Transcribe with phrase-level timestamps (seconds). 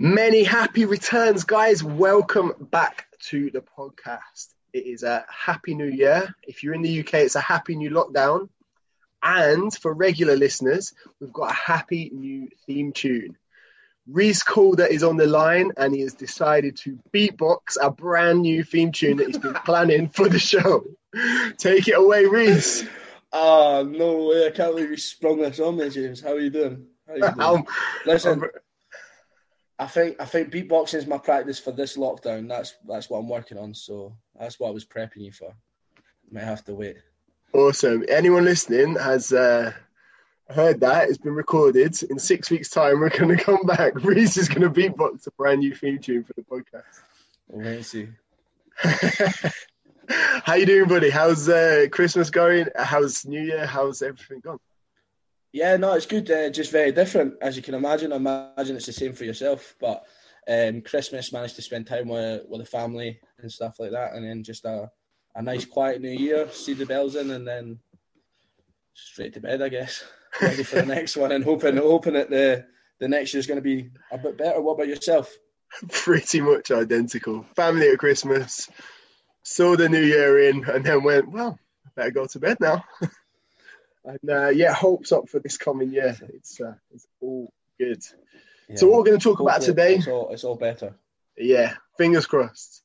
[0.00, 1.82] Many happy returns, guys.
[1.82, 4.46] Welcome back to the podcast.
[4.72, 6.32] It is a happy new year.
[6.44, 8.48] If you're in the UK, it's a happy new lockdown.
[9.24, 13.36] And for regular listeners, we've got a happy new theme tune.
[14.06, 18.62] Reese Calder is on the line and he has decided to beatbox a brand new
[18.62, 20.84] theme tune that he's been planning for the show.
[21.56, 22.84] Take it away, Reese.
[23.32, 24.46] Ah, no way.
[24.46, 26.20] I can't believe you sprung this on me, James.
[26.20, 26.86] How are you doing?
[27.04, 27.66] How are you doing?
[28.06, 28.44] Listen,
[29.78, 32.48] I think I think beatboxing is my practice for this lockdown.
[32.48, 33.74] That's that's what I'm working on.
[33.74, 35.54] So that's what I was prepping you for.
[36.30, 36.96] Might have to wait.
[37.52, 38.04] Awesome.
[38.08, 39.72] Anyone listening has uh,
[40.50, 41.08] heard that.
[41.08, 42.02] It's been recorded.
[42.02, 43.94] In six weeks' time, we're going to come back.
[44.04, 46.82] Reese is going to beatbox a brand new theme tune for the podcast.
[47.48, 48.08] We'll see.
[50.44, 51.10] How you doing, buddy?
[51.10, 52.66] How's uh, Christmas going?
[52.76, 53.66] How's New Year?
[53.66, 54.60] How's everything gone?
[55.52, 56.30] Yeah, no, it's good.
[56.30, 58.12] Uh, just very different, as you can imagine.
[58.12, 59.74] I imagine it's the same for yourself.
[59.80, 60.04] But
[60.46, 64.24] um, Christmas managed to spend time with with the family and stuff like that, and
[64.24, 64.90] then just a
[65.34, 67.78] a nice quiet New Year, see the bells in, and then
[68.94, 70.04] straight to bed, I guess.
[70.42, 72.66] Ready for the next one, and hoping hoping that the
[73.00, 74.60] the next year's going to be a bit better.
[74.60, 75.34] What about yourself?
[75.90, 77.44] Pretty much identical.
[77.56, 78.68] Family at Christmas,
[79.42, 81.58] saw the New Year in, and then went, well,
[81.96, 82.84] better go to bed now.
[84.08, 86.16] and uh, yeah, hopes up for this coming year.
[86.34, 88.02] It's uh, it's all good.
[88.74, 89.96] So what we're going to talk about today?
[89.96, 90.94] It's all, it's all better.
[91.36, 92.82] Yeah, fingers crossed.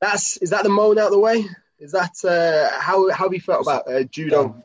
[0.00, 1.46] That's is that the moan out the way?
[1.78, 4.62] Is that uh, how how have you felt about uh, judo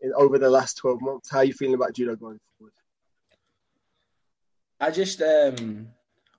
[0.00, 1.30] in, over the last twelve months?
[1.30, 2.72] How are you feeling about judo going forward?
[4.80, 5.88] I just um,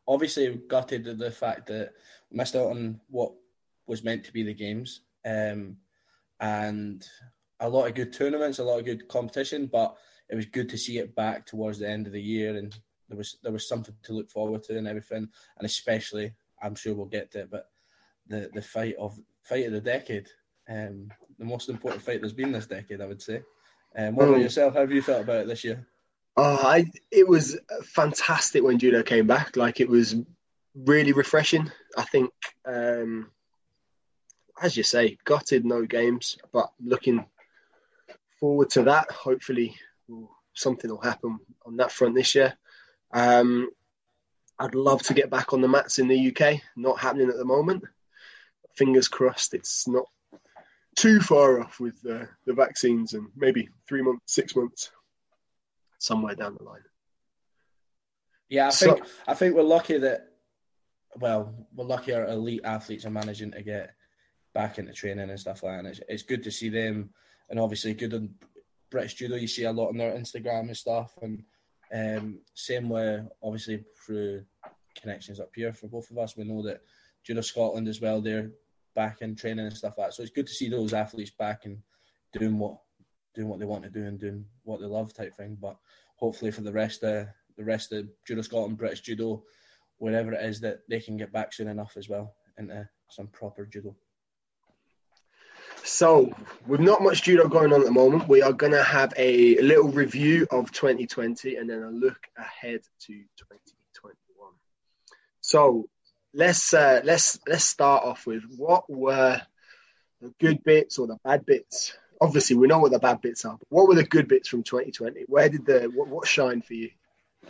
[0.08, 1.94] obviously gutted at the fact that
[2.32, 3.34] missed out on what
[3.88, 5.78] was meant to be the games, um,
[6.40, 7.08] and
[7.60, 9.68] a lot of good tournaments, a lot of good competition.
[9.68, 9.96] But
[10.30, 12.78] it was good to see it back towards the end of the year, and
[13.10, 15.28] there was there was something to look forward to and everything.
[15.58, 17.70] And especially, I'm sure we'll get to it, but
[18.28, 20.28] the the fight of fight of the decade,
[20.70, 23.42] um, the most important fight there's been this decade, I would say.
[23.98, 24.44] Um, what about Mm.
[24.44, 24.74] yourself?
[24.74, 25.88] How have you felt about it this year?
[26.38, 29.56] Oh, I it was fantastic when judo came back.
[29.56, 30.16] Like it was
[30.74, 31.72] really refreshing.
[31.96, 32.32] I think,
[32.66, 33.32] um,
[34.62, 37.26] as you say, gutted no games, but looking
[38.40, 39.12] forward to that.
[39.12, 39.76] Hopefully,
[40.54, 42.58] something will happen on that front this year.
[43.12, 43.70] Um,
[44.58, 46.62] I'd love to get back on the mats in the UK.
[46.76, 47.84] Not happening at the moment.
[48.76, 50.06] Fingers crossed, it's not
[50.96, 54.92] too far off with uh, the vaccines and maybe three months, six months,
[55.98, 56.84] somewhere down the line.
[58.50, 60.32] Yeah, I So- think I think we're lucky that
[61.18, 63.94] well, we're lucky our elite athletes are managing to get
[64.54, 65.80] back into training and stuff like that.
[65.80, 67.14] And it's, it's good to see them,
[67.50, 68.34] and obviously good on
[68.92, 69.36] British judo.
[69.36, 71.44] You see a lot on their Instagram and stuff, and
[71.94, 74.44] um, same way obviously through
[75.00, 76.36] connections up here for both of us.
[76.36, 76.82] We know that
[77.24, 78.22] judo Scotland as well.
[78.22, 78.52] They're
[78.96, 80.14] back in training and stuff like that.
[80.14, 81.78] So it's good to see those athletes back and
[82.34, 82.78] doing what
[83.34, 85.58] doing what they want to do and doing what they love type thing.
[85.62, 85.78] But
[86.16, 87.28] hopefully for the rest of
[87.58, 89.44] the rest of judo Scotland, British judo,
[89.98, 93.66] wherever it is that they can get back soon enough as well into some proper
[93.66, 93.96] judo.
[95.86, 96.34] So,
[96.66, 99.56] with not much judo going on at the moment, we are going to have a
[99.62, 104.52] little review of 2020 and then a look ahead to 2021.
[105.42, 105.88] So,
[106.34, 109.40] let's uh, let's let's start off with what were
[110.22, 111.96] the good bits or the bad bits.
[112.20, 113.56] Obviously, we know what the bad bits are.
[113.60, 115.26] But what were the good bits from 2020?
[115.28, 116.90] Where did the what, what for you?
[117.46, 117.50] I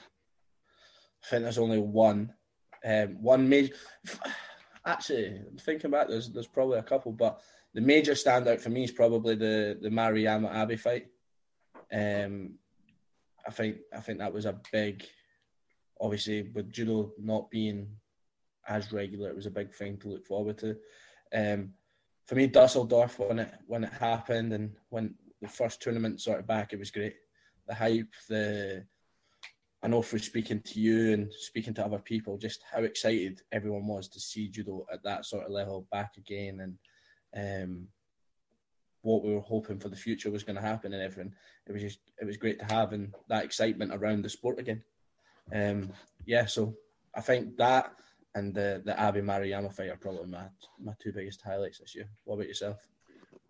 [1.29, 2.33] think there's only one,
[2.83, 3.73] um, one major.
[4.85, 7.39] Actually, thinking back, there's there's probably a couple, but
[7.75, 11.07] the major standout for me is probably the the Mariama Abbey fight.
[11.93, 12.55] Um,
[13.45, 15.05] I think I think that was a big,
[15.99, 17.89] obviously with judo not being
[18.67, 20.77] as regular, it was a big thing to look forward to.
[21.33, 21.73] Um,
[22.25, 26.47] for me, Dusseldorf when it when it happened and when the first tournament sort of
[26.47, 27.15] back, it was great.
[27.67, 28.85] The hype, the
[29.83, 33.85] I know through speaking to you and speaking to other people, just how excited everyone
[33.85, 36.77] was to see judo at that sort of level back again, and
[37.35, 37.87] um,
[39.01, 41.33] what we were hoping for the future was going to happen and everything.
[41.67, 44.83] It was just it was great to have and that excitement around the sport again.
[45.53, 45.91] Um,
[46.25, 46.75] yeah, so
[47.13, 47.93] I think that
[48.33, 50.45] and the the Mariyama fight are probably my
[50.83, 52.09] my two biggest highlights this year.
[52.23, 52.77] What about yourself?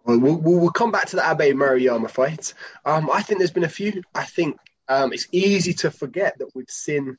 [0.03, 2.53] Well, we'll, we'll we'll come back to the Abe Maruyama fight.
[2.85, 4.03] Um, I think there's been a few.
[4.13, 4.57] I think
[4.87, 7.17] um, it's easy to forget that we've seen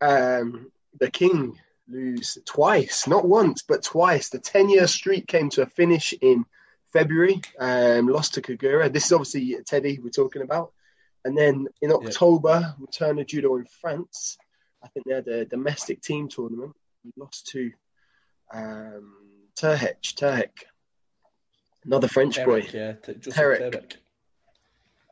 [0.00, 1.58] um, the King
[1.90, 4.28] lose twice, not once, but twice.
[4.28, 6.44] The 10 year streak came to a finish in
[6.92, 8.92] February, um, lost to Kageura.
[8.92, 10.72] This is obviously Teddy we're talking about.
[11.24, 14.38] And then in October, return to judo in France.
[14.82, 16.74] I think they had a domestic team tournament.
[17.04, 17.72] We lost to
[18.52, 19.14] um,
[19.56, 20.50] Terhec, Terhec,
[21.84, 22.68] another French Terhec, boy.
[22.72, 23.72] yeah, Terhec.
[23.72, 23.96] Terhec.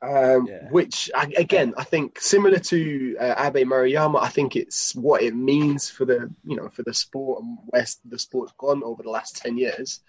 [0.00, 0.68] Um, Yeah.
[0.70, 5.34] Which I, again, I think similar to uh, Abe Maruyama, I think it's what it
[5.34, 9.10] means for the you know for the sport and where the sport's gone over the
[9.10, 10.00] last ten years,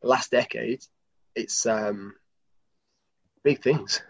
[0.00, 0.82] the last decade.
[1.34, 2.14] It's um,
[3.42, 4.00] big things.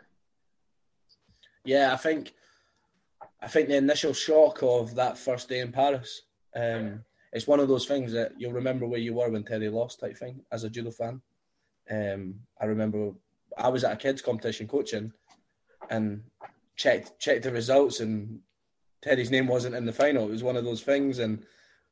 [1.64, 2.32] Yeah, I think
[3.40, 6.22] I think the initial shock of that first day in Paris,
[6.54, 10.00] um, it's one of those things that you'll remember where you were when Teddy lost
[10.00, 11.20] type thing as a judo fan.
[11.90, 13.12] Um, I remember
[13.58, 15.12] I was at a kids competition coaching
[15.90, 16.22] and
[16.76, 18.40] checked checked the results and
[19.02, 20.24] Teddy's name wasn't in the final.
[20.24, 21.44] It was one of those things and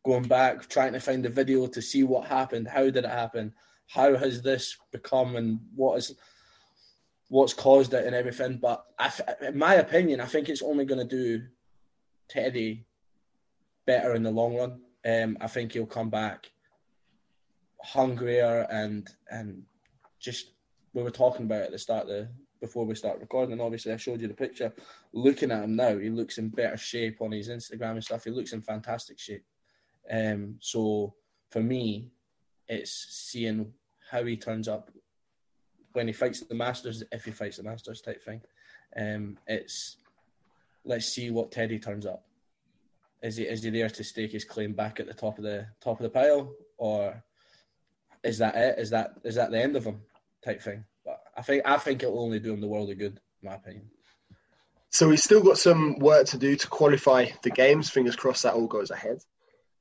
[0.05, 3.53] going back trying to find the video to see what happened, how did it happen,
[3.87, 6.15] how has this become and what is
[7.29, 8.59] what's caused it and everything.
[8.59, 8.85] But
[9.41, 11.45] in my opinion, I think it's only going to do
[12.29, 12.87] Teddy
[13.87, 14.81] better in the long run.
[15.05, 16.50] Um, I think he'll come back
[17.83, 19.62] hungrier and and
[20.21, 20.53] just
[20.95, 22.29] we were talking about at the start of the
[22.62, 23.53] before we start recording.
[23.53, 24.73] And obviously, I showed you the picture.
[25.12, 28.25] Looking at him now, he looks in better shape on his Instagram and stuff.
[28.25, 29.44] He looks in fantastic shape.
[30.11, 31.12] Um, so
[31.50, 32.12] for me,
[32.69, 33.75] it's seeing
[34.11, 34.91] how he turns up
[35.93, 38.41] when he fights the Masters, if he fights the Masters type thing.
[38.97, 39.97] Um, it's
[40.85, 42.25] let's see what Teddy turns up.
[43.23, 45.67] Is he is he there to stake his claim back at the top of the
[45.81, 47.23] top of the pile, or
[48.23, 48.79] is that it?
[48.79, 50.00] Is that is that the end of him
[50.44, 50.85] type thing?
[51.37, 53.90] I think I think it'll only do him the world of good, in my opinion.
[54.90, 57.88] So he's still got some work to do to qualify the games.
[57.88, 59.19] Fingers crossed that all goes ahead.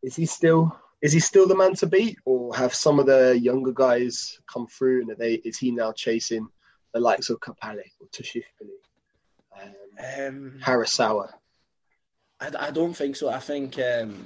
[0.02, 3.38] Is he still is he still the man to beat, or have some of the
[3.38, 6.48] younger guys come through and are they is he now chasing
[6.94, 8.80] the likes of Kapalik or Tushishvili,
[9.62, 11.32] um, Um, Harasawa?
[12.40, 13.30] I, I don't think so.
[13.30, 14.26] I think um,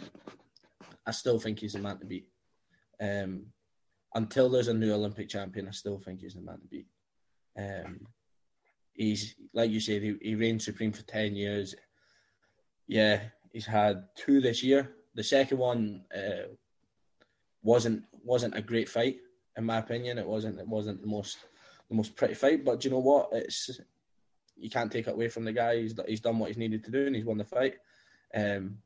[1.06, 2.28] I still think he's the man to beat.
[3.00, 3.48] Um,
[4.13, 6.88] until there's a new Olympic champion, I still think he's the man to beat.
[7.57, 8.07] Um,
[8.94, 11.75] he's like you said, he, he reigned supreme for ten years.
[12.88, 13.22] Yeah,
[13.52, 14.96] he's had two this year.
[15.16, 16.50] The second one uh,
[17.63, 19.18] wasn't wasn't a great fight,
[19.57, 20.18] in my opinion.
[20.18, 21.38] It wasn't it wasn't the most
[21.90, 22.66] the most pretty fight.
[22.66, 23.30] But do you know what?
[23.31, 23.80] It's
[24.57, 25.81] you can't take it away from the guy.
[25.81, 27.75] He's he's done what he's needed to do, and he's won the fight.
[28.34, 28.78] Um,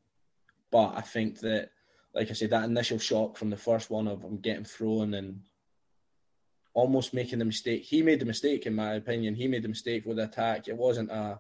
[0.72, 1.70] but I think that,
[2.14, 5.42] like I said, that initial shock from the first one of him getting thrown and
[6.80, 7.84] almost making the mistake.
[7.84, 9.36] He made the mistake, in my opinion.
[9.36, 10.68] He made the mistake with the attack.
[10.68, 11.40] It wasn't a,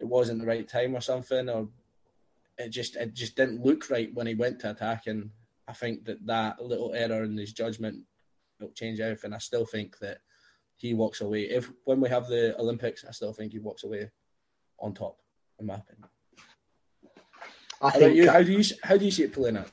[0.00, 1.68] it wasn't the right time or something, or
[2.58, 5.06] it just it just didn't look right when he went to attack.
[5.06, 5.30] And
[5.66, 8.04] I think that that little error in his judgment
[8.60, 9.32] will change everything.
[9.32, 10.18] I still think that
[10.76, 11.44] he walks away.
[11.44, 14.10] If when we have the Olympics, I still think he walks away
[14.78, 15.16] on top,
[15.58, 16.08] in my opinion.
[17.80, 19.70] I How, think you, how do you how do you see it playing out?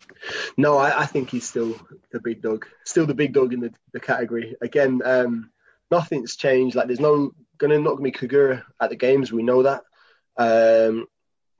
[0.57, 1.75] no, I, I think he's still
[2.11, 4.55] the big dog, still the big dog in the, the category.
[4.61, 5.51] Again, um,
[5.89, 6.75] nothing's changed.
[6.75, 9.31] Like there's no gonna not gonna be Kageura at the games.
[9.31, 9.83] We know that.
[10.37, 11.07] Um,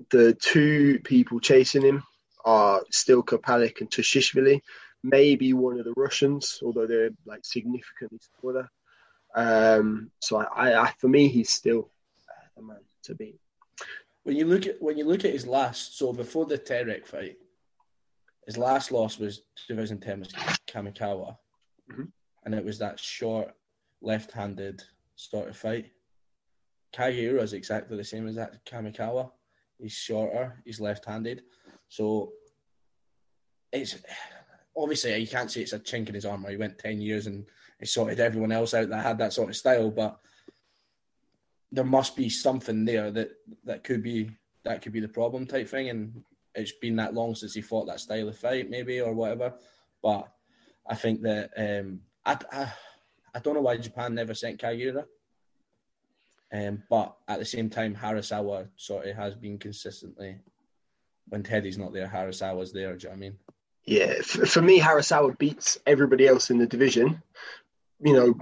[0.09, 2.03] the two people chasing him
[2.43, 4.61] are still Kapalik and Tushishvili.
[5.03, 8.69] Maybe one of the Russians, although they're like significantly smaller.
[9.35, 11.89] Um, so I, I, I, for me, he's still
[12.29, 13.40] uh, the man to beat.
[14.23, 17.38] When you look at when you look at his last, so before the Terhec fight,
[18.46, 20.29] his last loss was 2010 was
[20.67, 21.38] Kamikawa,
[21.89, 22.12] Mhm.
[22.43, 23.53] and it was that short,
[24.01, 24.84] left-handed
[25.15, 25.91] sort of fight.
[26.93, 29.31] Kageura is exactly the same as that Kamikawa.
[29.79, 31.43] He's shorter, he's left-handed,
[31.89, 32.34] so
[33.72, 33.96] it's
[34.75, 36.50] obviously you can't say it's a chink in his armor.
[36.50, 37.46] He went 10 years and
[37.79, 40.19] he sorted everyone else out that had that sort of style, but
[41.72, 43.32] there must be something there that
[43.63, 44.32] that could be
[44.63, 45.90] that could be the problem type thing.
[45.90, 46.24] And
[46.54, 49.54] it's been that long since he fought that style of fight maybe or whatever.
[50.01, 50.32] But
[50.88, 52.74] i think that um i i,
[53.36, 55.06] I don't know why japan never sent Kageura
[56.54, 60.38] um but at the same time harasawa sort of has been consistently
[61.30, 63.38] when teddy's not there harasawa's there do you know i mean?
[63.84, 67.24] Yeah, for me, Harasawa beats everybody else in the division.
[68.00, 68.36] You know,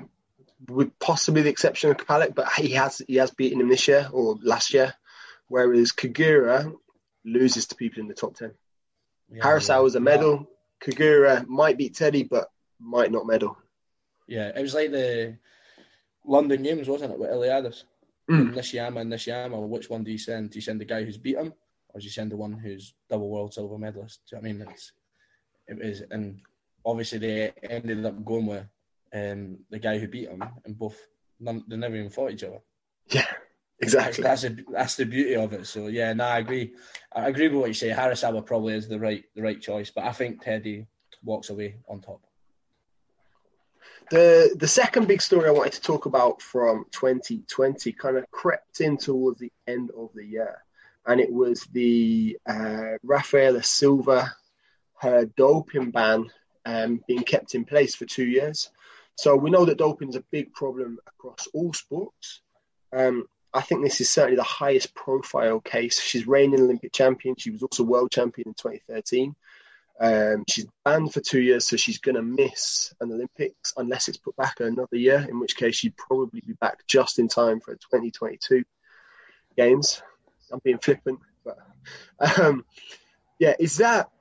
[0.68, 4.10] with possibly the exception of Kapalik, but he has he has beaten him this year
[4.12, 4.94] or last year.
[5.48, 6.74] Whereas Kageura
[7.25, 8.51] loses to people in the top ten.
[9.32, 10.04] yeah, Harasawa's a yeah.
[10.04, 10.50] medal.
[10.82, 12.50] Kageura might beat Teddy, but
[12.80, 13.58] might not medal.
[14.28, 15.36] yeah it was like the
[16.25, 17.84] london games wasn't it with Iliadis?
[18.30, 18.54] Mm.
[18.54, 20.51] Nishiyama and Nishiyama, which one do you send?
[20.51, 21.51] Do you send the guy who's beat him,
[21.89, 24.22] or do you send the one who's double world silver medalist?
[24.30, 24.68] Do you know I mean?
[24.70, 24.92] It's,
[25.68, 26.39] it is, and
[26.86, 28.66] obviously they ended up going with
[29.13, 30.98] um, the guy who beat him, and both
[31.39, 32.60] none, they never even fought each other.
[33.08, 33.25] Yeah,
[33.82, 34.24] Exactly.
[34.24, 35.66] That's a, that's the beauty of it.
[35.66, 36.74] So yeah, no, I agree.
[37.13, 37.89] I agree with what you say.
[37.89, 40.86] Harris Harasawa probably is the right the right choice, but I think Teddy
[41.24, 42.22] walks away on top.
[44.12, 48.82] The the second big story I wanted to talk about from 2020 kind of crept
[48.82, 50.62] in towards the end of the year,
[51.06, 54.34] and it was the uh, Rafaela Silva
[55.00, 56.30] her doping ban
[56.66, 58.70] um, being kept in place for two years.
[59.20, 62.40] So we know that doping is a big problem across all sports.
[62.94, 66.00] Um, I think this is certainly the highest profile case.
[66.00, 67.36] She's reigning Olympic champion.
[67.38, 69.36] She was also world champion in 2013.
[70.00, 74.18] Um, she's banned for two years, so she's going to miss an Olympics unless it's
[74.18, 77.74] put back another year, in which case she'd probably be back just in time for
[77.74, 78.64] 2022
[79.58, 80.02] games.
[80.50, 81.58] I'm being flippant, but
[82.40, 82.64] um,
[83.38, 84.12] yeah, is that?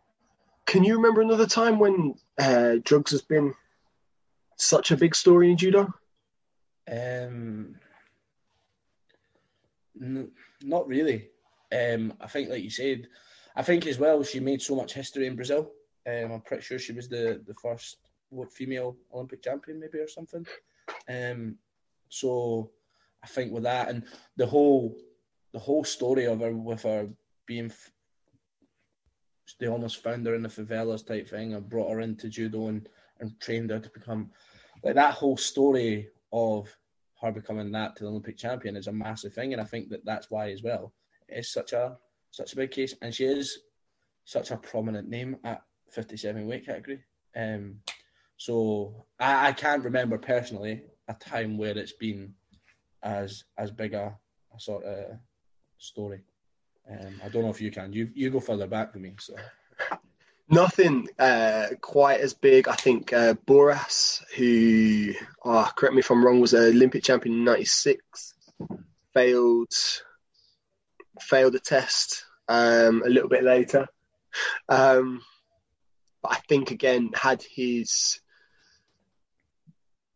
[0.67, 3.55] Can you remember another time when uh, drugs has been
[4.59, 5.93] such a big story in judo?
[6.91, 7.77] Um,
[10.01, 11.31] n- not really.
[11.73, 13.09] Um, I think, like you said,
[13.57, 15.71] I think as well she made so much history in Brazil.
[16.07, 17.99] Um, I'm pretty sure she was the the first
[18.31, 20.47] what female Olympic champion, maybe or something.
[21.09, 21.57] Um,
[22.09, 22.71] so
[23.23, 24.05] I think with that and
[24.37, 24.97] the whole
[25.53, 27.09] the whole story of her with her
[27.47, 27.73] being
[29.59, 32.89] they almost found her in the favelas type thing and brought her into judo and,
[33.21, 34.31] and trained her to become
[34.83, 36.75] like that whole story of
[37.21, 40.05] her becoming that to the Olympic champion is a massive thing, and I think that
[40.05, 40.93] that's why as well
[41.29, 41.97] it's such a
[42.31, 43.59] such a big case, and she is
[44.25, 47.03] such a prominent name at 57 weight category.
[47.35, 47.81] Um,
[48.37, 52.35] so I, I can't remember personally a time where it's been
[53.03, 54.17] as as big a,
[54.55, 55.19] a sort of
[55.79, 56.21] story.
[56.91, 57.93] Um, I don't know if you can.
[57.93, 59.35] You you go further back than me, so.
[60.51, 62.69] Nothing uh, quite as big.
[62.69, 65.13] I think uh, Bouras, who,
[65.45, 68.35] oh, correct me if I'm wrong, was an Olympic champion in '96,
[69.13, 69.73] failed
[71.21, 73.89] failed a test um, a little bit later.
[74.69, 75.23] Um,
[76.23, 78.21] but I think again had his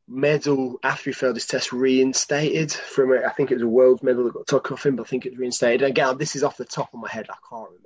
[0.08, 3.24] medal after he failed his test reinstated from it.
[3.24, 5.26] I think it was a world medal that got took off him, but I think
[5.26, 5.82] it was reinstated.
[5.82, 7.26] Again, this is off the top of my head.
[7.30, 7.81] I can't remember.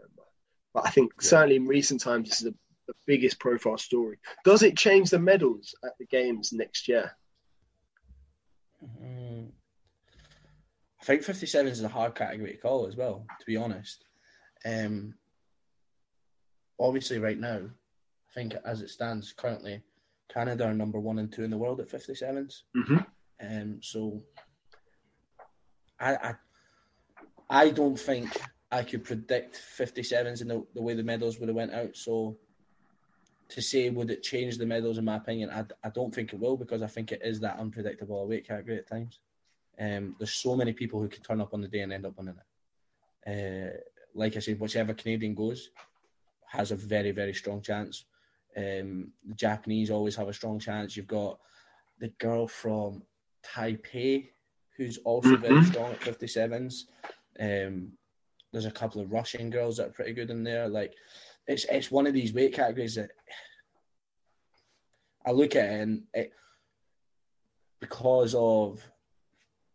[0.77, 1.29] But I think yeah.
[1.29, 2.55] certainly in recent times, this is the,
[2.87, 4.19] the, biggest profile story.
[4.45, 7.13] Does it change the medals at the games next year?
[8.85, 9.49] Mm.
[11.01, 14.05] I think 57 is a hard category to call as well, to be honest.
[14.67, 15.15] Um,
[16.79, 19.81] obviously, right now, I think as it stands currently,
[20.29, 22.65] Canada are number one and two in the world at 57s.
[22.77, 22.99] Mm-hmm.
[23.41, 24.23] Um, so
[25.99, 26.35] I, I,
[27.49, 28.29] I don't think
[28.71, 31.97] I could predict 57s in the, the way the medals would have went out.
[31.97, 32.37] So
[33.49, 36.41] to say would it change the medals, in my opinion, I, I don't think it
[36.41, 39.21] will because I think it is that unpredictable weight category at times.
[39.79, 42.17] Um, there's so many people who can turn up on the day and end up
[42.17, 42.47] winning it.
[43.27, 43.79] Uh,
[44.15, 45.71] like I said, whichever Canadian goes
[46.49, 48.05] has a very, very strong chance.
[48.57, 50.97] Um, the Japanese always have a strong chance.
[50.97, 51.39] You've got
[52.01, 53.03] the girl from
[53.45, 54.29] Taipei
[54.77, 55.43] who's also mm-hmm.
[55.43, 56.85] very strong at 57s.
[57.41, 57.93] Um,
[58.53, 60.69] there's a couple of Russian girls that are pretty good in there.
[60.69, 60.95] Like
[61.47, 63.11] it's it's one of these weight categories that
[65.27, 66.33] I look at it and it
[67.81, 68.81] because of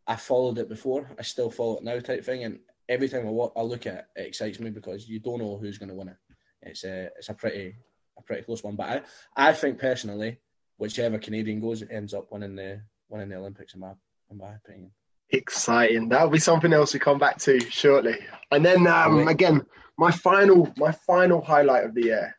[0.08, 2.60] I followed it before, I still follow it now type thing, and
[2.90, 5.78] every time I, I look at it, it excites me because you don't know who's
[5.78, 6.18] going to win it.
[6.64, 7.76] It's a it's a pretty
[8.18, 9.04] a pretty close one, but
[9.38, 10.40] I I think personally,
[10.78, 13.94] whichever Canadian goes it ends up winning the winning the Olympics in my
[14.30, 14.92] in my opinion
[15.32, 16.10] exciting.
[16.10, 18.18] That'll be something else we come back to shortly.
[18.52, 19.66] And then um, again,
[19.98, 22.36] my final my final highlight of the year,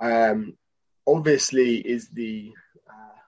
[0.00, 0.56] um,
[1.06, 2.52] obviously, is the
[2.88, 3.18] uh,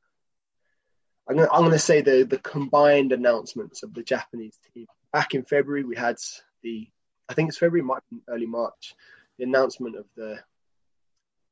[1.29, 4.87] I'm gonna, I'm gonna say the the combined announcements of the Japanese team.
[5.13, 6.17] Back in February, we had
[6.63, 6.89] the
[7.29, 8.95] I think it's February, might be early March,
[9.39, 10.39] the announcement of the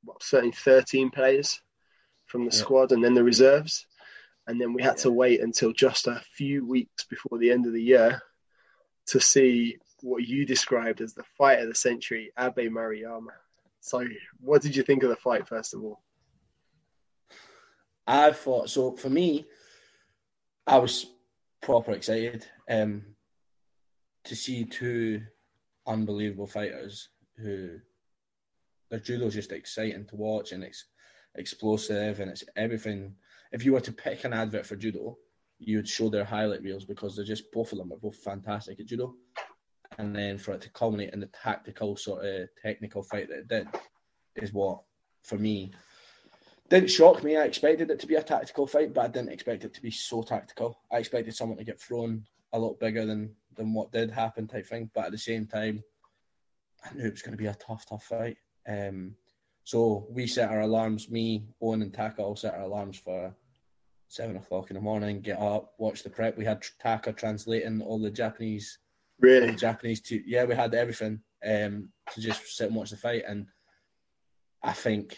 [0.05, 1.61] well, certainly 13 players
[2.27, 2.61] from the yeah.
[2.61, 3.87] squad and then the reserves
[4.47, 5.03] and then we had yeah.
[5.03, 8.23] to wait until just a few weeks before the end of the year
[9.07, 13.33] to see what you described as the fight of the century, Abe Maruyama.
[13.81, 14.05] So,
[14.41, 16.03] what did you think of the fight, first of all?
[18.07, 18.93] I thought so.
[18.93, 19.47] For me,
[20.67, 21.07] I was
[21.61, 23.03] proper excited um,
[24.25, 25.23] to see two
[25.87, 27.79] unbelievable fighters who
[28.91, 30.85] their judo is just exciting to watch and it's
[31.35, 33.15] explosive and it's everything
[33.53, 35.17] if you were to pick an advert for judo,
[35.59, 38.79] you would show their highlight reels because they're just both of them are both fantastic
[38.81, 39.15] at judo.
[39.99, 43.49] And then for it to culminate in the tactical sort of technical fight that it
[43.49, 43.69] did
[44.35, 44.83] is what,
[45.23, 45.73] for me,
[46.69, 47.37] didn't shock me.
[47.37, 49.91] I expected it to be a tactical fight, but I didn't expect it to be
[49.91, 50.81] so tactical.
[50.93, 54.67] I expected someone to get thrown a lot bigger than than what did happen type
[54.67, 54.91] thing.
[54.95, 55.83] But at the same time,
[56.85, 58.37] I knew it was going to be a tough, tough fight.
[58.69, 59.15] Um,
[59.67, 61.11] so we set our alarms.
[61.11, 63.35] Me, Owen, and Taka all set our alarms for
[64.07, 65.21] seven o'clock in the morning.
[65.21, 66.39] Get up, watch the prep.
[66.39, 68.79] We had Taka translating all the Japanese,
[69.19, 70.01] really Japanese.
[70.03, 73.25] To, yeah, we had everything um, to just sit and watch the fight.
[73.27, 73.49] And
[74.63, 75.17] I think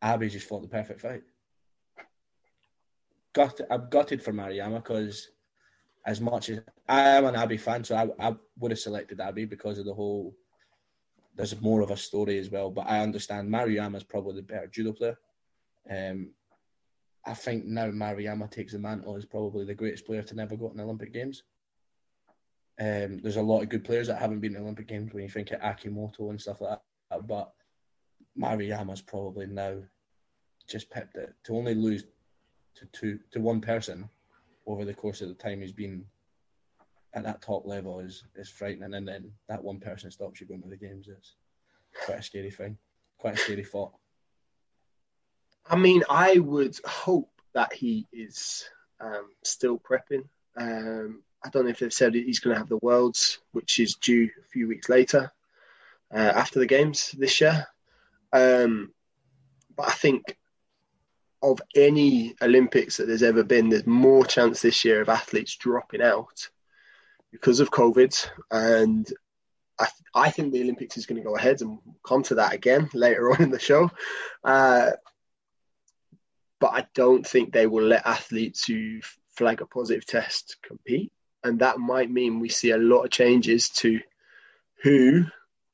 [0.00, 1.22] Abby just fought the perfect fight.
[3.34, 5.28] Got, I'm gutted for Mariyama because
[6.06, 9.44] as much as I am an Abbey fan, so I, I would have selected Abby
[9.44, 10.34] because of the whole.
[11.34, 14.68] There's more of a story as well, but I understand Mariyama is probably the better
[14.68, 15.18] judo player.
[15.90, 16.30] Um,
[17.26, 20.68] I think now Mariyama takes the mantle as probably the greatest player to never go
[20.68, 21.42] to the Olympic Games.
[22.78, 25.22] Um, there's a lot of good players that haven't been to the Olympic Games when
[25.22, 26.78] you think of Akimoto and stuff like
[27.10, 27.52] that, but
[28.38, 29.78] Mariyama's probably now
[30.68, 32.04] just pipped it to only lose
[32.76, 34.08] to two to one person
[34.66, 36.04] over the course of the time he's been
[37.14, 40.62] at that top level is is frightening, and then that one person stops you going
[40.62, 41.08] to the games.
[41.08, 41.36] It's
[42.04, 42.76] quite a scary thing,
[43.18, 43.92] quite a scary thought.
[45.66, 48.64] I mean, I would hope that he is
[49.00, 50.24] um, still prepping.
[50.56, 53.94] Um, I don't know if they've said he's going to have the Worlds, which is
[53.94, 55.32] due a few weeks later
[56.12, 57.66] uh, after the games this year.
[58.32, 58.92] Um,
[59.76, 60.36] but I think
[61.42, 66.02] of any Olympics that there's ever been, there's more chance this year of athletes dropping
[66.02, 66.48] out
[67.34, 68.30] because of COVID.
[68.50, 69.12] And
[69.78, 72.54] I, I think the Olympics is going to go ahead, and we'll come to that
[72.54, 73.90] again later on in the show.
[74.42, 74.92] Uh,
[76.60, 79.00] but I don't think they will let athletes who
[79.36, 81.12] flag a positive test compete.
[81.42, 84.00] And that might mean we see a lot of changes to
[84.82, 85.24] who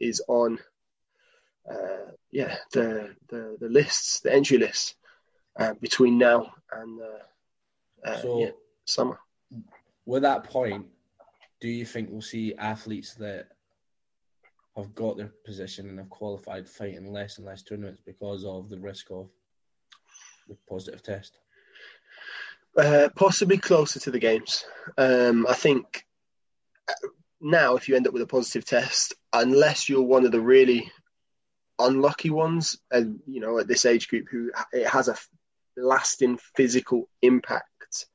[0.01, 0.59] is on
[1.71, 4.95] uh, yeah the, the the lists, the entry lists
[5.57, 8.51] uh, between now and uh, uh, so, yeah,
[8.87, 9.19] summer.
[10.07, 10.87] With that point,
[11.61, 13.49] do you think we'll see athletes that
[14.77, 18.79] have got their position and have qualified fighting less and less tournaments because of the
[18.79, 19.29] risk of
[20.49, 21.39] the positive test?
[22.77, 24.65] Uh, possibly closer to the games.
[24.97, 26.05] Um, I think
[27.41, 30.91] now, if you end up with a positive test, unless you're one of the really
[31.79, 35.17] unlucky ones, and you know, at this age group, who it has a
[35.77, 38.07] lasting physical impact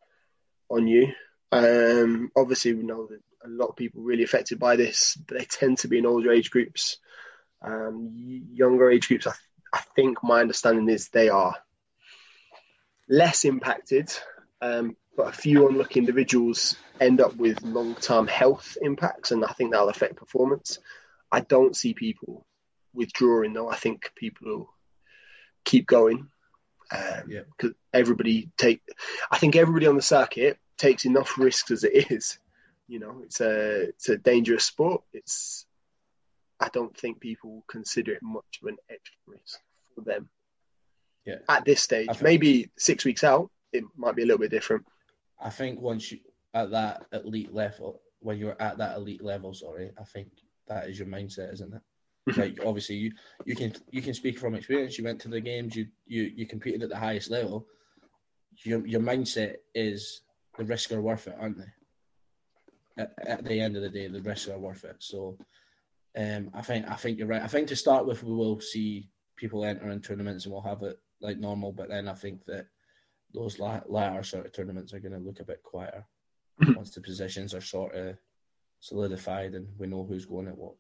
[0.70, 1.12] on you.
[1.52, 5.46] Um, obviously, we know that a lot of people really affected by this, but they
[5.46, 6.98] tend to be in older age groups.
[7.62, 9.34] Um, younger age groups, I,
[9.74, 11.56] I, think my understanding is they are
[13.10, 14.12] less impacted,
[14.62, 19.54] um, but a few unlucky individuals end up with long term health impacts, and I
[19.54, 20.80] think that'll affect performance.
[21.32, 22.46] I don't see people
[22.94, 23.70] withdrawing, though.
[23.70, 24.70] I think people will
[25.64, 26.30] keep going
[26.92, 27.42] um, yeah.
[27.58, 28.82] Because everybody take,
[29.32, 32.38] I think everybody on the circuit takes enough risks as it is.
[32.88, 35.04] You know, it's a it's a dangerous sport.
[35.14, 35.66] It's
[36.60, 39.60] I don't think people consider it much of an extra risk
[39.94, 40.30] for them.
[41.26, 41.38] Yeah.
[41.50, 44.86] At this stage, maybe six weeks out, it might be a little bit different.
[45.42, 46.20] I think once you
[46.54, 50.30] at that elite level, when you're at that elite level, sorry, I think
[50.68, 51.82] that is your mindset, isn't it?
[52.30, 52.42] Mm-hmm.
[52.42, 53.12] like obviously you
[53.46, 54.98] you can you can speak from experience.
[54.98, 55.76] You went to the games.
[55.76, 57.68] You you you competed at the highest level.
[58.64, 60.22] Your your mindset is
[60.58, 61.72] the risks are worth it, aren't they?
[62.98, 64.98] At, at the end of the day, the risks are worth it.
[65.00, 65.38] So,
[66.18, 67.42] um, I think I think you're right.
[67.42, 70.82] I think to start with, we will see people enter in tournaments and we'll have
[70.84, 71.72] it like normal.
[71.72, 72.68] But then I think that
[73.34, 76.06] those latter sort of tournaments are going to look a bit quieter
[76.76, 78.16] once the positions are sort of
[78.80, 80.74] solidified and we know who's going at what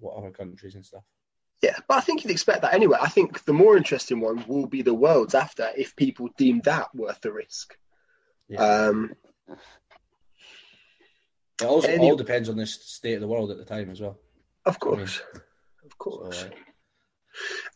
[0.00, 1.02] what other countries and stuff.
[1.62, 2.98] Yeah, but I think you'd expect that anyway.
[3.00, 6.94] I think the more interesting one will be the worlds after if people deem that
[6.94, 7.76] worth the risk.
[8.48, 8.60] Yeah.
[8.60, 9.14] Um,
[11.60, 12.10] it also any...
[12.10, 14.18] all depends on the state of the world at the time as well.
[14.64, 15.42] Of course, I mean,
[15.86, 16.40] of course.
[16.40, 16.50] So, uh,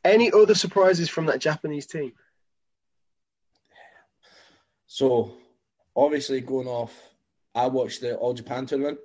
[0.05, 2.12] any other surprises from that Japanese team?
[4.87, 5.35] So,
[5.97, 6.92] obviously, going off,
[7.55, 8.99] I watched the All Japan tournament,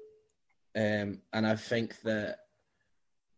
[0.75, 2.39] um, and I think that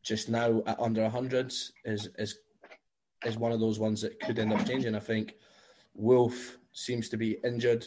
[0.03, 2.39] just now at under hundreds is is
[3.25, 4.95] is one of those ones that could end up changing.
[4.95, 5.35] I think
[5.93, 7.85] Wolf seems to be injured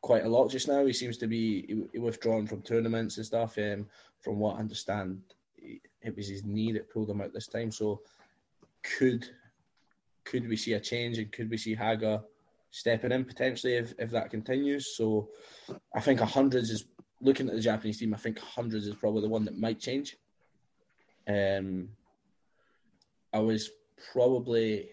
[0.00, 0.84] quite a lot just now.
[0.86, 3.58] He seems to be withdrawn from tournaments and stuff.
[3.58, 3.86] Um,
[4.20, 5.20] from what I understand,
[5.58, 7.70] it was his knee that pulled him out this time.
[7.70, 8.00] So
[8.82, 9.28] could
[10.24, 12.22] could we see a change and could we see Haga
[12.70, 14.96] stepping in potentially if, if that continues?
[14.96, 15.28] So
[15.94, 16.84] I think hundreds is
[17.20, 18.14] looking at the Japanese team.
[18.14, 20.16] I think hundreds is probably the one that might change.
[21.28, 21.88] Um,
[23.32, 23.70] I was
[24.12, 24.90] probably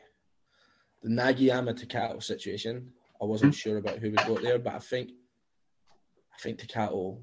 [1.04, 2.92] the Nagayama Takato situation.
[3.22, 5.12] I wasn't sure about who would go there, but I think
[6.34, 7.20] I think Takato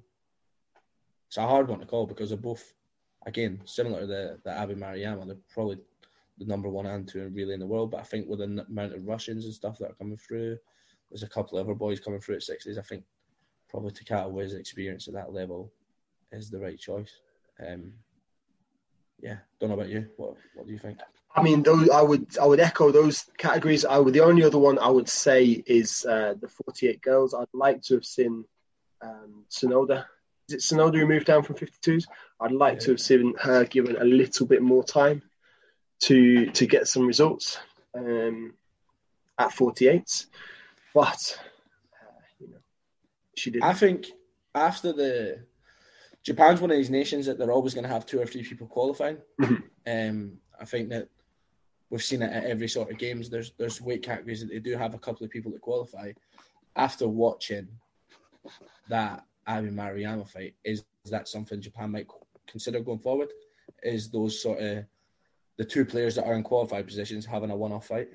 [1.29, 2.75] it's a hard one to call because they're both,
[3.27, 5.27] again, similar to the the Abbey Mariyama.
[5.27, 5.79] They're probably
[6.39, 7.91] the number one and two really in the world.
[7.91, 10.59] But I think with the amount of Russians and stuff that are coming through,
[11.11, 12.79] there's a couple of other boys coming through at sixties.
[12.79, 13.05] I think
[13.69, 15.73] probably Takato with his experience at that level
[16.33, 17.21] is the right choice.
[17.67, 17.93] Um,
[19.21, 20.09] yeah, don't know about you.
[20.17, 20.99] What what do you think?
[21.35, 23.85] I mean, those I would I would echo those categories.
[23.85, 27.35] I would the only other one I would say is uh, the 48 girls.
[27.35, 28.45] I'd like to have seen
[29.03, 30.05] um, Sonoda.
[30.49, 32.05] Is it Sonoda who moved down from 52s?
[32.41, 32.81] I'd like yeah.
[32.81, 35.23] to have seen her given a little bit more time
[36.03, 37.59] to to get some results
[37.95, 38.55] um,
[39.39, 40.27] at 48.
[40.95, 41.39] But
[42.01, 42.59] uh, you know,
[43.37, 43.63] she did.
[43.63, 44.07] I think
[44.55, 45.41] after the
[46.23, 48.67] Japan's one of these nations that they're always going to have two or three people
[48.67, 49.19] qualifying.
[49.41, 49.55] Mm-hmm.
[49.87, 51.09] Um, I think that
[51.95, 53.31] we've seen it at every sort of games.
[53.31, 56.11] There's there's weight categories that they do have a couple of people that qualify.
[56.75, 57.69] After watching
[58.89, 62.09] that Abbey Mariyama fight, is that something Japan might
[62.49, 63.29] consider going forward?
[63.85, 64.85] Is those sort of
[65.57, 68.09] the two players that are in qualified positions having a one-off fight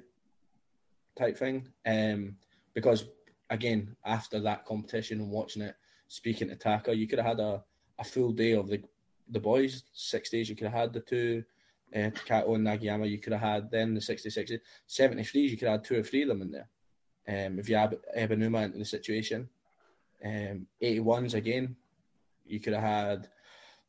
[1.17, 1.65] type thing?
[1.85, 2.35] Um,
[2.73, 3.05] because
[3.49, 5.75] again, after that competition and watching it,
[6.09, 7.63] speaking to Taka, you could have had a
[7.97, 8.83] a full day of the
[9.29, 10.49] the boys, six days.
[10.49, 11.45] You could have had the two,
[11.95, 13.09] uh, Takato and Nagayama.
[13.09, 14.51] You could have had then the 66,
[14.87, 15.33] 73s.
[15.33, 16.67] You could have had two or three of them in there.
[17.27, 19.49] Um, if you have Ebinuma into the situation,
[20.23, 21.75] um, 81s again,
[22.45, 23.27] you could have had.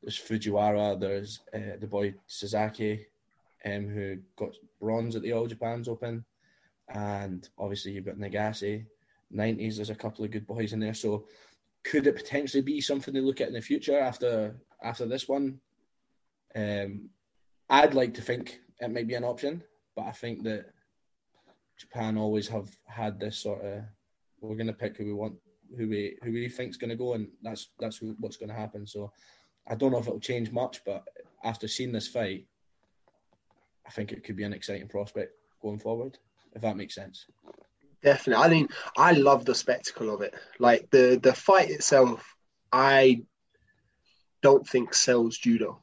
[0.02, 0.98] There's Fujiwara.
[0.98, 3.06] There's uh, the boy Sasaki,
[3.64, 6.24] um, who got bronze at the All Japan's Open,
[6.88, 8.86] and obviously you've got Nagase.
[9.34, 9.76] 90s.
[9.76, 10.94] There's a couple of good boys in there.
[10.94, 11.26] So
[11.84, 15.60] could it potentially be something they look at in the future after after this one?
[16.54, 17.10] Um,
[17.70, 19.62] I'd like to think it might be an option,
[19.94, 20.66] but I think that
[21.78, 23.84] Japan always have had this sort of
[24.40, 25.34] we're going to pick who we want,
[25.76, 28.54] who we who we think's going to go, and that's that's who, what's going to
[28.54, 28.86] happen.
[28.86, 29.12] So
[29.68, 31.04] I don't know if it'll change much, but
[31.44, 32.46] after seeing this fight,
[33.86, 36.18] I think it could be an exciting prospect going forward,
[36.54, 37.26] if that makes sense.
[38.02, 38.44] Definitely.
[38.44, 40.34] I mean, I love the spectacle of it.
[40.58, 42.34] Like the the fight itself,
[42.72, 43.22] I
[44.42, 45.82] don't think sells judo.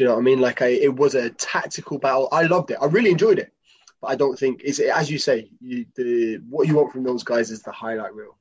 [0.00, 0.40] Do you know what I mean?
[0.40, 2.30] Like I, it was a tactical battle.
[2.32, 2.78] I loved it.
[2.80, 3.52] I really enjoyed it.
[4.00, 5.50] But I don't think it's as you say.
[5.60, 8.38] You, the what you want from those guys is the highlight reel.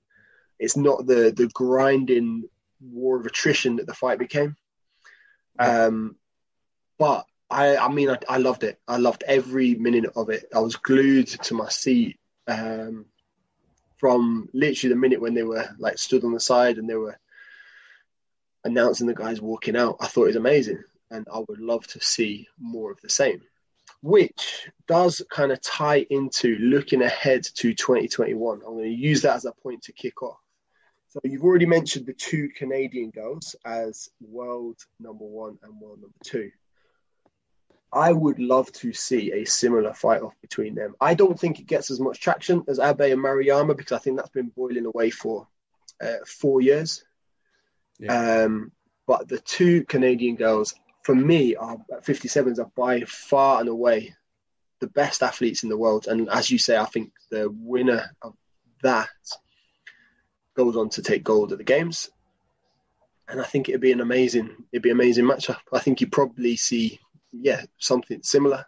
[0.58, 2.46] It's not the the grinding
[2.80, 4.56] war of attrition that the fight became.
[5.60, 6.16] Um,
[6.98, 8.80] but I, I mean, I, I loved it.
[8.88, 10.46] I loved every minute of it.
[10.56, 13.06] I was glued to my seat um,
[13.98, 17.20] from literally the minute when they were like stood on the side and they were
[18.64, 19.98] announcing the guys walking out.
[20.00, 23.42] I thought it was amazing, and I would love to see more of the same.
[24.02, 28.58] Which does kind of tie into looking ahead to 2021.
[28.58, 30.38] I'm going to use that as a point to kick off.
[31.10, 36.16] So you've already mentioned the two Canadian girls as world number one and world number
[36.24, 36.52] two.
[37.92, 40.96] I would love to see a similar fight off between them.
[41.02, 44.18] I don't think it gets as much traction as Abe and Mariyama because I think
[44.18, 45.48] that's been boiling away for
[46.00, 47.04] uh, four years.
[48.00, 48.44] Yeah.
[48.44, 48.72] Um,
[49.08, 54.16] but the two Canadian girls, for me, are 57s are by far and away
[54.80, 56.08] the best athletes in the world.
[56.08, 58.36] And as you say, I think the winner of
[58.84, 59.10] that
[60.56, 62.10] goes on to take gold at the games.
[63.28, 65.60] And I think it'd be an amazing, it'd be an amazing matchup.
[65.72, 67.00] I think you probably see
[67.32, 68.66] yeah, something similar.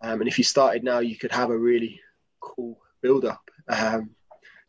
[0.00, 2.00] Um, and if you started now, you could have a really
[2.40, 4.10] cool build up um,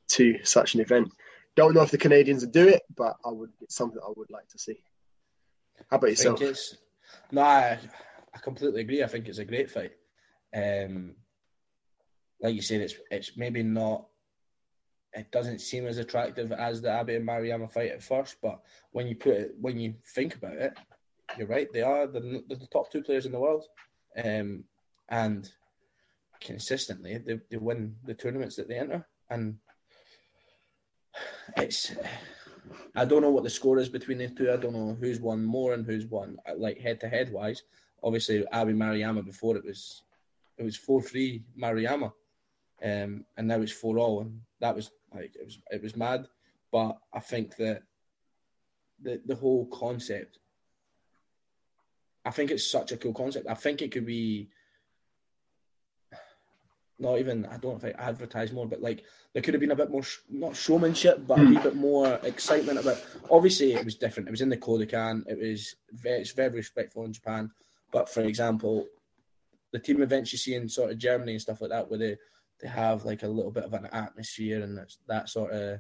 [0.10, 1.12] to such an event.
[1.56, 3.52] Don't know if the Canadians would do it, but I would.
[3.62, 4.84] It's something I would like to see.
[5.90, 6.42] How about yourself?
[7.32, 7.80] no, I,
[8.34, 9.04] I completely agree.
[9.04, 9.92] I think it's a great fight.
[10.56, 11.16] Um,
[12.42, 14.08] like you said, it's it's maybe not.
[15.14, 19.08] It doesn't seem as attractive as the Abbey and Mariyama fight at first, but when
[19.08, 20.74] you put it, when you think about it,
[21.38, 21.72] you're right.
[21.72, 23.66] They are the, the top two players in the world,
[24.24, 24.64] um,
[25.10, 25.50] and
[26.42, 29.08] consistently they, they win the tournaments that they enter.
[29.30, 29.58] And
[31.58, 31.92] it's
[32.96, 34.52] I don't know what the score is between the two.
[34.52, 37.64] I don't know who's won more and who's won like head to head wise.
[38.04, 40.04] Obviously, Abby Mariama before it was
[40.58, 42.12] it was four three Mariama,
[42.84, 46.28] um, and now it's four all, and that was like it was it was mad.
[46.72, 47.84] But I think that
[49.02, 50.40] the the whole concept
[52.26, 53.48] I think it's such a cool concept.
[53.50, 54.50] I think it could be
[57.00, 59.04] not even I don't think advertise more, but like
[59.34, 61.50] there could have been a bit more not showmanship, but a hmm.
[61.50, 63.04] wee bit more excitement about.
[63.30, 64.28] Obviously, it was different.
[64.28, 65.24] It was in the Kodokan.
[65.28, 67.52] It was very, it's very respectful in Japan.
[67.92, 68.88] But for example,
[69.72, 72.18] the team events you see in sort of Germany and stuff like that, where they
[72.62, 75.80] they have like a little bit of an atmosphere and that sort of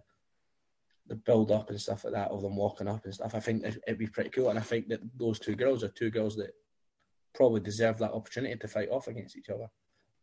[1.07, 3.35] the build up and stuff like that of them walking up and stuff.
[3.35, 6.09] I think it'd be pretty cool, and I think that those two girls are two
[6.09, 6.51] girls that
[7.35, 9.67] probably deserve that opportunity to fight off against each other.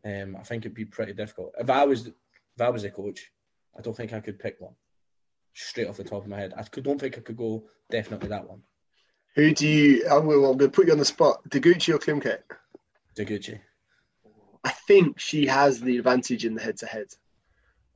[0.04, 1.54] Um, I think it'd be pretty difficult.
[1.58, 3.30] If I was if I was a coach,
[3.76, 4.74] I don't think I could pick one
[5.54, 6.54] straight off the top of my head.
[6.56, 8.62] I could, don't think I could go definitely that one.
[9.36, 10.08] Who do you?
[10.08, 11.42] I'm going to put you on the spot.
[11.48, 12.40] Deguchi or Klimkait?
[13.16, 13.60] Deguchi.
[14.64, 17.06] I think she has the advantage in the head to head.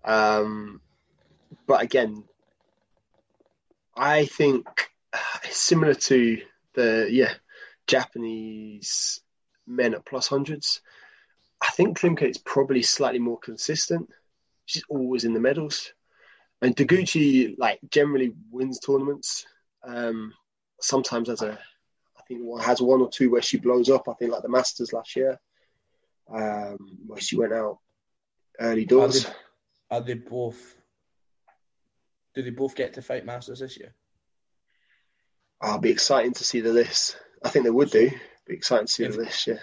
[0.05, 0.81] Um,
[1.67, 2.25] but again,
[3.97, 4.67] I think
[5.51, 6.41] similar to
[6.75, 7.33] the yeah
[7.87, 9.21] Japanese
[9.67, 10.81] men at plus hundreds.
[11.65, 14.11] I think Klimkait is probably slightly more consistent.
[14.67, 15.93] She's always in the medals,
[16.61, 19.47] and Deguchi like generally wins tournaments.
[19.83, 20.35] Um,
[20.81, 21.59] sometimes as a,
[22.19, 24.09] I think has one or two where she blows up.
[24.09, 25.39] I think like the Masters last year,
[26.33, 27.79] um, where she went out
[28.61, 29.25] early doors.
[29.25, 30.77] Are they, are they both?
[32.35, 33.95] Do they both get to fight Masters this year?
[35.61, 37.17] I'll be exciting to see the list.
[37.43, 38.11] I think they would do.
[38.47, 39.59] Be exciting to see if, the list, yeah.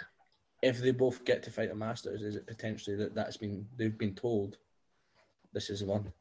[0.61, 3.97] If they both get to fight a Masters, is it potentially that that's been they've
[3.97, 4.57] been told
[5.53, 6.11] this is the one?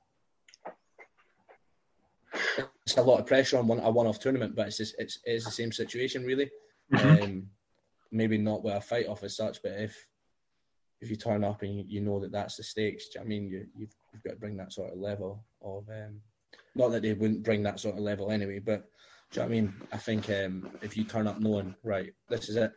[2.87, 5.45] It's a lot of pressure on one a one-off tournament, but it's just it's it's
[5.45, 6.51] the same situation really.
[6.93, 7.23] Mm-hmm.
[7.23, 7.47] Um,
[8.11, 10.07] maybe not with a fight off as such, but if
[11.01, 13.67] if you turn up and you, you know that that's the stakes, I mean you
[13.77, 16.21] you've, you've got to bring that sort of level of um,
[16.75, 18.89] not that they wouldn't bring that sort of level anyway, but
[19.31, 19.75] do you know what I mean?
[19.93, 22.73] I think um, if you turn up knowing, right, this is it,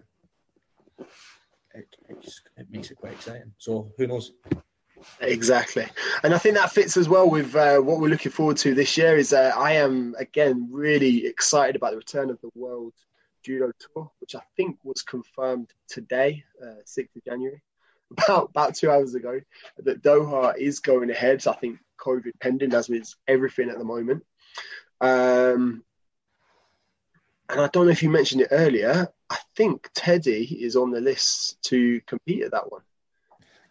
[1.73, 3.53] it, it, just, it makes it quite exciting.
[3.57, 4.33] So who knows?
[5.19, 5.85] Exactly,
[6.23, 8.97] and I think that fits as well with uh, what we're looking forward to this
[8.97, 9.17] year.
[9.17, 12.93] Is uh, I am again really excited about the return of the World
[13.43, 17.61] Judo Tour, which I think was confirmed today, uh, sixth of January,
[18.11, 19.41] about about two hours ago.
[19.79, 21.41] That Doha is going ahead.
[21.41, 24.23] So I think COVID pending, as with everything at the moment.
[25.01, 25.83] Um,
[27.49, 29.09] and I don't know if you mentioned it earlier.
[29.33, 32.83] I think Teddy is on the list to compete at that one.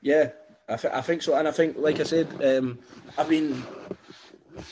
[0.00, 0.30] Yeah,
[0.68, 1.36] I, th- I think so.
[1.36, 2.80] And I think, like I said, um,
[3.16, 3.62] I've been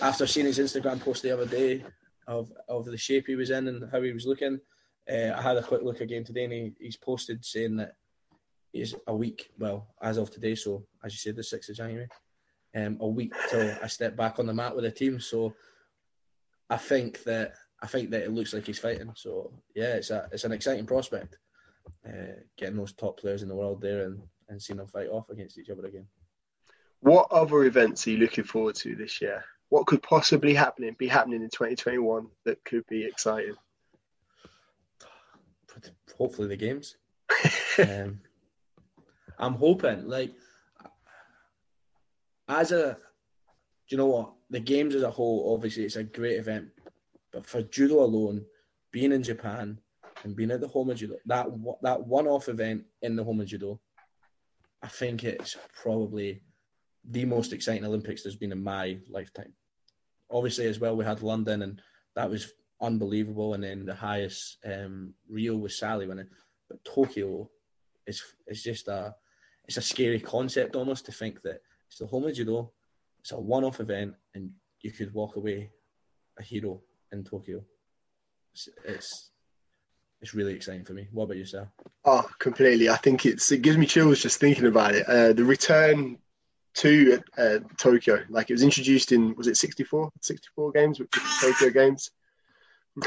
[0.00, 1.84] after seeing his Instagram post the other day
[2.26, 4.58] of of the shape he was in and how he was looking.
[5.08, 7.92] Uh, I had a quick look again today, and he, he's posted saying that
[8.72, 9.50] he's a week.
[9.56, 12.08] Well, as of today, so as you said, the sixth of January,
[12.74, 15.20] um, a week till I step back on the mat with the team.
[15.20, 15.54] So
[16.68, 19.12] I think that I think that it looks like he's fighting.
[19.14, 21.38] So yeah, it's a it's an exciting prospect.
[22.06, 25.28] Uh, getting those top players in the world there and, and seeing them fight off
[25.30, 26.06] against each other again.
[27.00, 29.44] What other events are you looking forward to this year?
[29.70, 33.54] What could possibly happen be happening in 2021 that could be exciting?
[36.16, 36.96] Hopefully the games.
[37.78, 38.20] um,
[39.38, 40.32] I'm hoping like
[42.48, 42.98] as a
[43.88, 46.68] do you know what the games as a whole obviously it's a great event
[47.32, 48.44] but for judo alone,
[48.92, 49.78] being in Japan
[50.24, 51.46] and being at the home of Judo, that
[51.82, 53.80] that one-off event in the home of Judo,
[54.82, 56.42] I think it's probably
[57.04, 59.52] the most exciting Olympics there's been in my lifetime.
[60.30, 61.82] Obviously, as well, we had London, and
[62.14, 63.54] that was unbelievable.
[63.54, 66.28] And then the highest um, Rio was Sally winning,
[66.68, 67.48] but Tokyo
[68.06, 69.14] is is just a
[69.66, 72.72] it's a scary concept almost to think that it's the home of Judo,
[73.20, 75.70] it's a one-off event, and you could walk away
[76.38, 77.62] a hero in Tokyo.
[78.52, 79.30] It's, it's
[80.22, 81.08] it's really exciting for me.
[81.12, 81.68] What about yourself?
[82.04, 82.90] Oh, completely.
[82.90, 85.06] I think it's it gives me chills just thinking about it.
[85.08, 86.18] Uh, the return
[86.74, 91.70] to uh, Tokyo, like it was introduced in was it 64, 64 games, which Tokyo
[91.70, 92.10] games,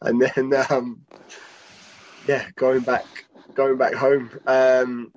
[0.00, 1.02] and then um,
[2.26, 3.04] yeah, going back
[3.54, 4.30] going back home.
[4.46, 5.12] Um,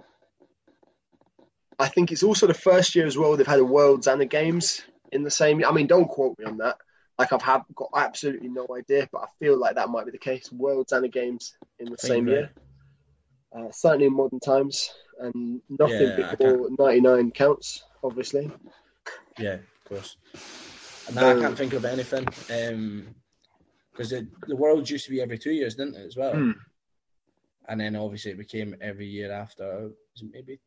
[1.78, 4.26] I think it's also the first year as well they've had a Worlds and a
[4.26, 4.82] Games
[5.14, 5.64] in the same.
[5.64, 6.78] I mean, don't quote me on that,
[7.20, 10.18] like I've have got absolutely no idea, but I feel like that might be the
[10.18, 10.50] case.
[10.54, 12.50] Worlds and the games in the same year,
[13.54, 18.50] uh, certainly in modern times, and nothing yeah, before '99 counts, obviously.
[19.38, 20.16] Yeah, of course.
[21.14, 23.14] No, um, I can't think of anything because um,
[23.98, 26.34] the the world used to be every two years, didn't it, as well?
[26.34, 26.52] Hmm.
[27.68, 29.92] And then obviously it became every year after.
[30.32, 30.60] maybe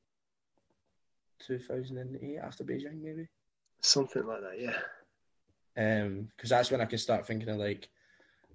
[1.46, 3.26] 2008 after Beijing, maybe
[3.80, 4.60] something like that?
[4.60, 4.76] Yeah
[5.74, 7.88] because um, that's when I can start thinking of like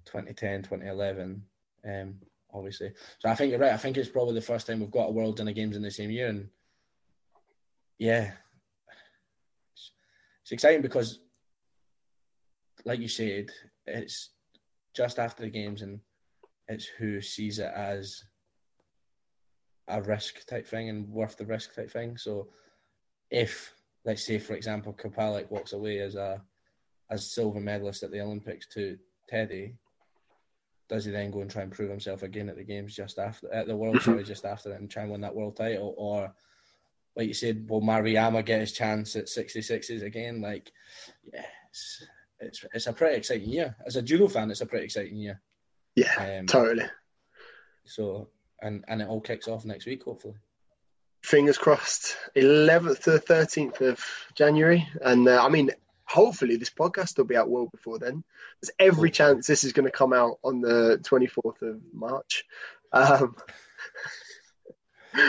[0.04, 1.42] 2010, 2011.
[1.86, 2.14] Um,
[2.52, 3.72] obviously, so I think you're right.
[3.72, 5.82] I think it's probably the first time we've got a World and a Games in
[5.82, 6.48] the same year, and
[7.98, 8.32] yeah,
[9.72, 9.92] it's,
[10.42, 11.20] it's exciting because,
[12.84, 13.50] like you said,
[13.86, 14.30] it's
[14.94, 16.00] just after the games, and
[16.68, 18.22] it's who sees it as
[19.88, 22.16] a risk type thing and worth the risk type thing.
[22.16, 22.48] So,
[23.30, 26.42] if let's say, for example, Kapalik walks away as a
[27.10, 29.74] as silver medalist at the Olympics to Teddy,
[30.88, 33.52] does he then go and try and prove himself again at the games just after
[33.52, 35.94] at the world sorry just after it and try and win that world title?
[35.96, 36.32] Or
[37.14, 40.40] like you said will Mariama get his chance at 66s again?
[40.40, 40.72] Like
[41.32, 42.06] yeah it's,
[42.40, 43.76] it's, it's a pretty exciting year.
[43.86, 45.40] As a judo fan it's a pretty exciting year.
[45.94, 46.86] Yeah um, totally.
[47.84, 48.28] so
[48.62, 50.36] and and it all kicks off next week hopefully.
[51.22, 52.16] Fingers crossed.
[52.36, 54.02] 11th to 13th of
[54.34, 54.88] January.
[55.02, 55.70] And uh, I mean
[56.08, 58.24] hopefully this podcast will be out well before then.
[58.60, 62.44] There's every chance this is going to come out on the 24th of March.
[62.92, 63.36] Um,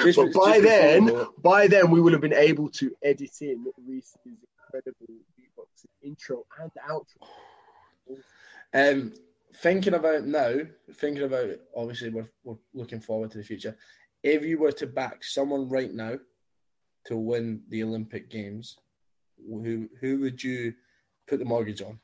[0.03, 4.15] just, but by then, by then we will have been able to edit in Reese's
[4.25, 8.17] incredible beatboxing intro and outro.
[8.73, 9.13] Um,
[9.57, 10.59] thinking about now,
[10.93, 13.75] thinking about obviously we're, we're looking forward to the future.
[14.23, 16.19] If you were to back someone right now
[17.05, 18.77] to win the Olympic Games,
[19.47, 20.73] who who would you
[21.27, 21.99] put the mortgage on?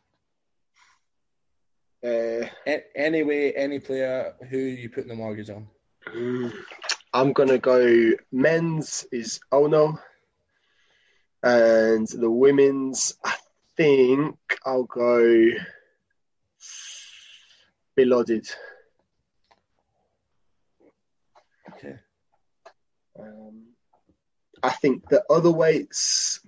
[2.03, 5.67] Uh, A- anyway, any player who you putting the mortgage on?
[7.13, 8.11] I'm gonna go.
[8.31, 9.99] Men's is Ono,
[11.41, 13.15] and the women's.
[13.23, 13.33] I
[13.77, 15.49] think I'll go.
[17.97, 18.53] Bilodid.
[21.73, 21.95] Okay.
[23.17, 23.67] Um,
[24.61, 26.41] I think the other weights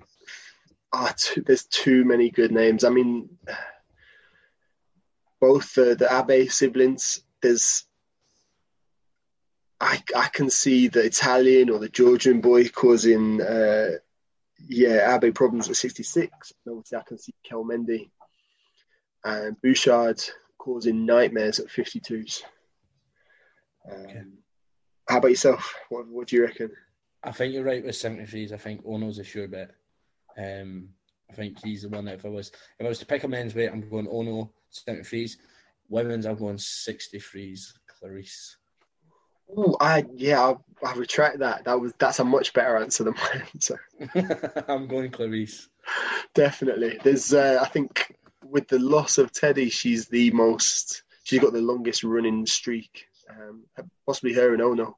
[0.98, 2.84] oh, too, there's too many good names.
[2.84, 3.30] I mean,
[5.40, 7.22] both the, the Abe siblings.
[7.42, 7.84] There's,
[9.80, 13.92] I I can see the Italian or the Georgian boy causing, uh,
[14.68, 16.54] yeah, Abe problems at 66.
[16.68, 18.10] Obviously, I can see Kelmendi
[19.24, 20.22] and Buchard
[20.58, 22.42] causing nightmares at 52s.
[23.90, 24.24] Um, okay.
[25.08, 25.76] How about yourself?
[25.90, 26.72] What, what do you reckon?
[27.24, 28.52] I think you're right with 73s.
[28.52, 29.72] I think Ono's a sure bet.
[30.38, 30.90] Um,
[31.30, 33.28] I think he's the one that if I was if I was to pick a
[33.28, 35.38] men's weight, I'm going Ono seventy threes.
[35.90, 37.74] Women's, I'm going sixty threes.
[38.02, 38.56] Clarisse.
[39.56, 41.66] Oh, I yeah, I, I, retract that.
[41.66, 43.80] That was that's a much better answer than my answer.
[44.68, 45.68] I'm going Clarisse.
[46.34, 47.00] Definitely.
[47.04, 51.04] There's, uh, I think, with the loss of Teddy, she's the most.
[51.24, 53.06] She's got the longest running streak.
[53.30, 53.64] Um,
[54.06, 54.98] possibly her and Ono.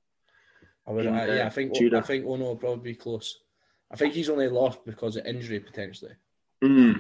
[0.88, 3.40] I would, in, uh, yeah, I think I think Ono will probably be close.
[3.92, 6.14] I think he's only lost because of injury potentially.
[6.64, 7.00] Mm.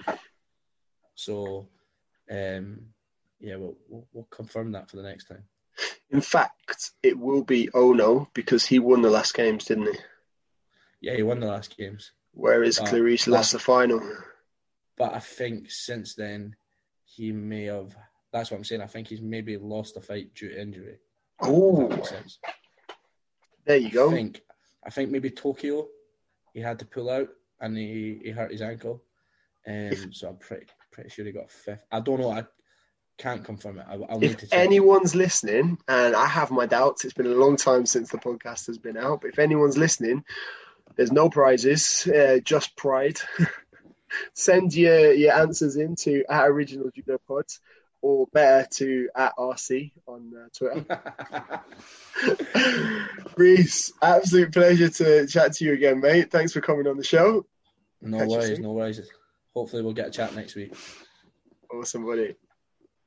[1.15, 1.67] So,
[2.29, 2.87] um,
[3.39, 5.43] yeah, we'll, we'll, we'll confirm that for the next time.
[6.09, 9.99] In fact, it will be Ono because he won the last games, didn't he?
[11.01, 12.11] Yeah, he won the last games.
[12.33, 14.01] Whereas but, Clarisse lost the final.
[14.97, 16.55] But I think since then
[17.05, 17.95] he may have.
[18.31, 18.81] That's what I'm saying.
[18.81, 20.97] I think he's maybe lost a fight due to injury.
[21.41, 21.89] Oh,
[23.65, 24.11] there you go.
[24.11, 24.41] Think,
[24.85, 25.87] I think maybe Tokyo
[26.53, 29.03] he had to pull out and he, he hurt his ankle.
[29.67, 31.85] Um, so I'm pretty pretty sure he got fifth.
[31.91, 32.31] I don't know.
[32.31, 32.45] I
[33.17, 33.85] can't confirm it.
[33.87, 37.85] I, will if anyone's listening, and I have my doubts, it's been a long time
[37.85, 39.21] since the podcast has been out.
[39.21, 40.23] But if anyone's listening,
[40.95, 43.19] there's no prizes, uh, just pride.
[44.33, 47.59] Send your your answers in to our original judo pods
[48.01, 51.63] or better to at RC on uh, Twitter.
[53.37, 56.31] Reese, absolute pleasure to chat to you again, mate.
[56.31, 57.45] Thanks for coming on the show.
[58.01, 59.01] No Catch worries, no worries.
[59.53, 60.73] Hopefully, we'll get a chat next week.
[61.71, 62.35] Awesome, buddy.